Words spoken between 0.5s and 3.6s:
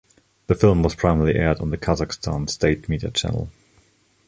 film was primarily aired on the Qazaqstan state media channel.